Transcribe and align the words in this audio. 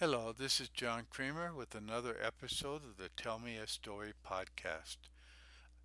Hello, 0.00 0.34
this 0.36 0.60
is 0.60 0.68
John 0.70 1.06
Kramer 1.08 1.54
with 1.54 1.72
another 1.72 2.16
episode 2.20 2.82
of 2.82 2.96
the 2.98 3.10
Tell 3.16 3.38
Me 3.38 3.56
a 3.56 3.68
Story 3.68 4.12
podcast. 4.28 4.96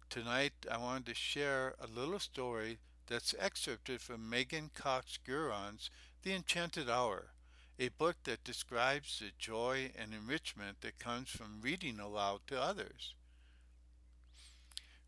Tonight 0.10 0.54
I 0.70 0.80
wanted 0.80 1.06
to 1.06 1.14
share 1.14 1.76
a 1.80 1.86
little 1.86 2.18
story 2.18 2.80
that's 3.06 3.36
excerpted 3.38 4.02
from 4.02 4.30
Meghan 4.30 4.74
Cox 4.74 5.20
Gurdon's 5.24 5.92
The 6.24 6.34
Enchanted 6.34 6.90
Hour, 6.90 7.34
a 7.78 7.90
book 7.90 8.16
that 8.24 8.44
describes 8.44 9.20
the 9.20 9.30
joy 9.38 9.92
and 9.96 10.12
enrichment 10.12 10.82
that 10.82 10.98
comes 10.98 11.30
from 11.30 11.62
reading 11.62 12.00
aloud 12.00 12.40
to 12.48 12.60
others. 12.60 13.14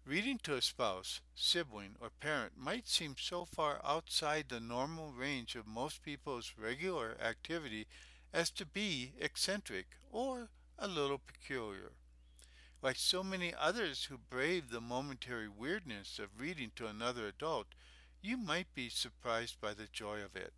Reading 0.05 0.39
to 0.43 0.53
a 0.53 0.61
spouse, 0.61 1.21
sibling, 1.33 1.95
or 1.99 2.11
parent 2.11 2.53
might 2.55 2.87
seem 2.87 3.15
so 3.17 3.45
far 3.45 3.81
outside 3.83 4.49
the 4.49 4.59
normal 4.59 5.11
range 5.11 5.55
of 5.55 5.65
most 5.65 6.03
people's 6.03 6.53
regular 6.55 7.17
activity 7.19 7.87
as 8.33 8.49
to 8.51 8.65
be 8.65 9.13
eccentric 9.19 9.87
or 10.11 10.49
a 10.79 10.87
little 10.87 11.19
peculiar. 11.19 11.91
Like 12.81 12.97
so 12.97 13.23
many 13.23 13.53
others 13.53 14.05
who 14.05 14.17
brave 14.17 14.69
the 14.69 14.81
momentary 14.81 15.47
weirdness 15.47 16.17
of 16.17 16.39
reading 16.39 16.71
to 16.75 16.87
another 16.87 17.27
adult, 17.27 17.67
you 18.21 18.37
might 18.37 18.73
be 18.73 18.89
surprised 18.89 19.61
by 19.61 19.73
the 19.73 19.87
joy 19.91 20.21
of 20.21 20.35
it. 20.35 20.53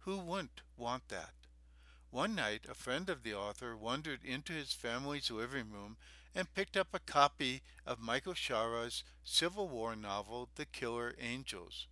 Who 0.00 0.18
wouldn't 0.18 0.62
want 0.76 1.08
that? 1.08 1.34
One 2.10 2.34
night, 2.34 2.62
a 2.70 2.74
friend 2.74 3.10
of 3.10 3.22
the 3.22 3.34
author 3.34 3.76
wandered 3.76 4.24
into 4.24 4.52
his 4.52 4.72
family's 4.72 5.30
living 5.30 5.70
room 5.70 5.96
and 6.34 6.54
picked 6.54 6.76
up 6.76 6.88
a 6.94 7.00
copy 7.00 7.62
of 7.84 7.98
Michael 7.98 8.34
Shaara's 8.34 9.02
Civil 9.24 9.68
War 9.68 9.96
novel, 9.96 10.48
The 10.54 10.64
Killer 10.64 11.14
Angels. 11.18 11.86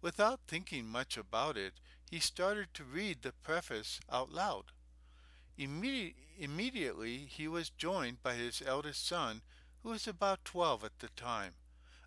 Without 0.00 0.40
thinking 0.46 0.86
much 0.86 1.16
about 1.16 1.56
it, 1.56 1.74
he 2.10 2.20
started 2.20 2.72
to 2.74 2.84
read 2.84 3.22
the 3.22 3.32
preface 3.32 4.00
out 4.10 4.32
loud. 4.32 4.72
Immedi- 5.58 6.14
immediately, 6.38 7.26
he 7.26 7.46
was 7.48 7.70
joined 7.70 8.22
by 8.22 8.34
his 8.34 8.62
eldest 8.64 9.06
son, 9.06 9.42
who 9.82 9.90
was 9.90 10.06
about 10.06 10.44
12 10.44 10.84
at 10.84 10.98
the 11.00 11.08
time. 11.10 11.54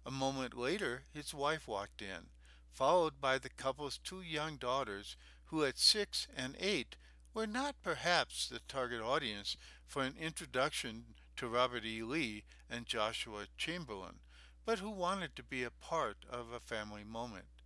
A 0.06 0.12
moment 0.12 0.58
later, 0.58 1.04
his 1.14 1.34
wife 1.34 1.68
walked 1.68 2.02
in, 2.02 2.30
followed 2.72 3.22
by 3.22 3.38
the 3.38 3.50
couple's 3.50 3.98
two 3.98 4.22
young 4.22 4.58
daughters, 4.58 5.16
who 5.46 5.64
at 5.64 5.78
six 5.78 6.28
and 6.36 6.56
eight 6.60 6.96
were 7.34 7.48
not 7.48 7.82
perhaps 7.84 8.48
the 8.48 8.60
target 8.68 9.02
audience 9.02 9.56
for 9.86 10.02
an 10.02 10.16
introduction 10.20 11.16
to 11.36 11.48
Robert 11.48 11.86
E. 11.86 12.02
Lee 12.02 12.44
and 12.70 12.86
Joshua 12.86 13.46
Chamberlain, 13.58 14.20
but 14.66 14.80
who 14.80 14.90
wanted 14.90 15.36
to 15.36 15.44
be 15.44 15.64
a 15.64 15.72
part 15.72 16.26
of 16.30 16.52
a 16.52 16.60
family 16.60 17.04
moment. 17.04 17.61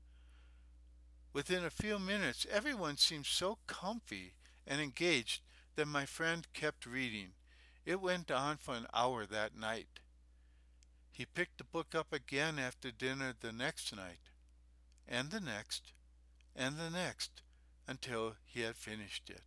Within 1.36 1.66
a 1.66 1.69
few 1.69 2.00
minutes, 2.00 2.47
everyone 2.50 2.95
seemed 2.95 3.25
so 3.25 3.58
comfy 3.67 4.36
and 4.66 4.80
engaged 4.80 5.41
that 5.75 5.86
my 5.86 6.05
friend 6.05 6.47
kept 6.53 6.86
reading. 6.86 7.31
It 7.86 8.00
went 8.00 8.31
on 8.31 8.55
for 8.55 8.73
an 8.73 8.88
hour 8.94 9.25
that 9.25 9.53
night. 9.53 10.00
He 11.11 11.25
picked 11.25 11.58
the 11.58 11.66
book 11.66 11.94
up 11.94 12.13
again 12.13 12.58
after 12.58 12.89
dinner 12.89 13.33
the 13.38 13.52
next 13.52 13.94
night, 13.94 14.31
and 15.06 15.30
the 15.30 15.41
next, 15.41 15.91
and 16.56 16.78
the 16.78 16.89
next, 16.89 17.41
until 17.86 18.38
he 18.45 18.61
had 18.61 18.78
finished 18.78 19.30
it. 19.30 19.44